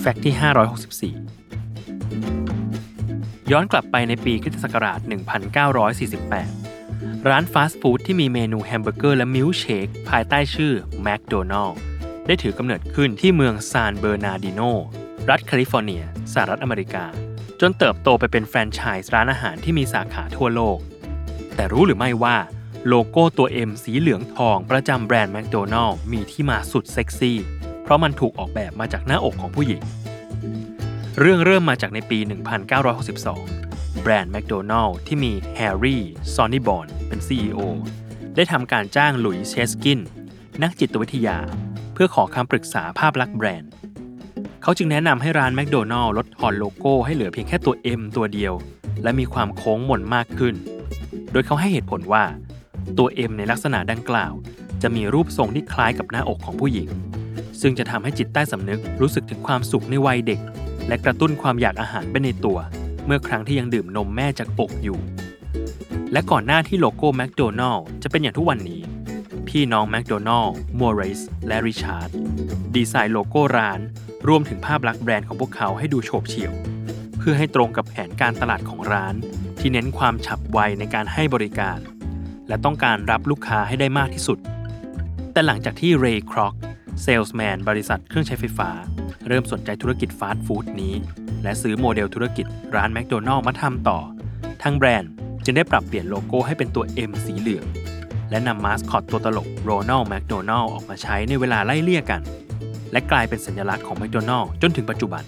[0.00, 0.42] Fact ที่ 564
[3.52, 5.00] ย้อนกลับไปในปีคริสตศักราช
[6.54, 10.72] 1948 ร้านฟาสต์ฟู้ดที่มีเมนูแฮมเบอร์เกอร์และมิลค์เชคภายใต้ชื่อ
[11.02, 11.74] แม d โดนัล s
[12.26, 14.60] ได้ถือกำเนิดขึ้นที่เมืองซานเบอร์นาร์ดิโน
[15.30, 16.02] รัฐแคลิฟอร์เนีย
[16.32, 17.04] สหรัฐอเมริกา
[17.60, 20.78] จนเติบโตไปเป็นแฟรนไชส์ร้านอาหารที่มีสาขาทั่วโลก
[21.54, 22.36] แต่รู้หรือไม่ว่า
[22.88, 27.38] โลโก้ตัว M สีเหลืองทองประจำแบรนด์แม d โดนัล s มีที่มาสุดเซ็กซี่
[27.84, 29.82] เพราะมันถูกออกแบบมาจากหน้าอกของผู้หญิง
[31.20, 32.18] เรื่องเริ่มมาจากในปี
[33.10, 36.02] 1962 แบรนด์แม d โดนัล s ที่มีแฮร์รี่
[36.34, 37.60] ซอนนี่บอนเป็น CEO
[38.36, 40.00] ได้ทำการจ้างหลุยส์เชสกิน
[40.62, 41.38] นักจิตวิทยา
[41.94, 43.70] เพื่อขอคำปรึกษาภาพลักษณ์แบรนด์
[44.62, 48.54] เขาจึงแนะนำให้ร้านแม d โดนัล s ลดทอนโลโก้ให้เหลือเพียงแค่ตัว M ตัวเดียว
[49.02, 50.54] และมีความโค้งมนมากขึ้น
[51.32, 52.24] โดยเขาให้เหตุผลว่า
[52.98, 54.32] ตัว M ในลักษณะดังกล่าว
[54.82, 56.88] จะมีรูปทรงที่คล้ายกับหน้าอกของผู้หญิง
[57.60, 60.40] ซึ่งจะทำให้จิตใต้สำนึกรู้สึกถึงความสุขในวัยเด็ก
[60.88, 62.58] และกระตุ้นความอยากอาหารไปในตัว
[63.06, 64.98] เมื่อครั้งที่ยังดื่มนมแม่จากอกอยู่
[66.12, 68.80] และก่อนหน้าที่โลโก้แม d โดนัล s จะเป็นอย่างทุกวันนี้
[69.48, 72.10] พี่น้องแม d โดนัล s มอริสและริชาร์ด
[72.76, 73.80] ดีไซน์โลโก้ร้าน
[74.28, 76.52] รวมถึงภาพลักษณ์แบรนด์ของพวกเขาให้ดูโฉบเฉี่ยว
[77.18, 79.14] เพื่อให้ตรงกับแผนการตลาดของร้าน
[79.58, 81.78] ที่เน้นความฉับไวในการให้บริการ
[82.48, 84.38] และต้องการรับลูกค้าให้ได้มากที่สุด
[85.32, 86.54] แต่หลังจากที่เรย์ครอก
[87.02, 88.70] เซลส์แมนบริษัทเครื่องใช้ไฟฟ้า
[89.26, 90.94] เริ่มสนใจธุรกิจฟาสต์ฟู้ดนี้
[91.42, 93.98] และซื้อโมเดลธุรกิจร้านแมคโดนัล s มาทำต่อ
[94.62, 95.10] ทางแบรนด์
[95.44, 97.66] จึงได้ปรับเปลี่ยนโลโก้ให้เป็นตัว M สีเหลือง
[98.30, 102.20] และนำมาสคอตตัวตลกโรนัลแมคโดนัล s ออกมาใช้ในเวลาไล่เลี่ยกัน
[102.92, 105.22] และกลายเป็นสัญลักษณ์ของแมคโดนัล s จนถึงปัจจุบัน